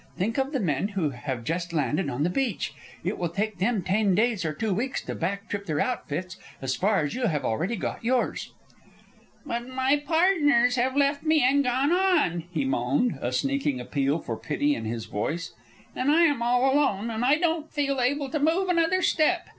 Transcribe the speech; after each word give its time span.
Think 0.17 0.39
of 0.39 0.51
the 0.51 0.59
men 0.59 0.87
who 0.87 1.11
have 1.11 1.43
just 1.43 1.73
landed 1.73 2.09
on 2.09 2.23
the 2.23 2.29
beach. 2.31 2.73
It 3.03 3.19
will 3.19 3.29
take 3.29 3.59
them 3.59 3.83
ten 3.83 4.15
days 4.15 4.43
or 4.43 4.51
two 4.51 4.73
weeks 4.73 4.99
to 5.03 5.13
back 5.13 5.47
trip 5.47 5.67
their 5.67 5.79
outfits 5.79 6.37
as 6.59 6.75
far 6.75 7.01
as 7.01 7.13
you 7.13 7.27
have 7.27 7.45
already 7.45 7.75
got 7.75 8.03
yours." 8.03 8.51
"But 9.45 9.67
my 9.69 9.97
partners 9.97 10.75
have 10.75 10.97
left 10.97 11.21
me 11.21 11.43
and 11.43 11.63
gone 11.63 11.91
on," 11.91 12.45
he 12.51 12.65
moaned, 12.65 13.19
a 13.21 13.31
sneaking 13.31 13.79
appeal 13.79 14.17
for 14.17 14.35
pity 14.37 14.73
in 14.73 14.85
his 14.85 15.05
voice. 15.05 15.53
"And 15.95 16.09
I 16.09 16.23
am 16.23 16.41
all 16.41 16.73
alone, 16.73 17.11
and 17.11 17.23
I 17.23 17.35
don't 17.37 17.71
feel 17.71 18.01
able 18.01 18.29
to 18.31 18.39
move 18.39 18.69
another 18.69 19.03
step. 19.03 19.47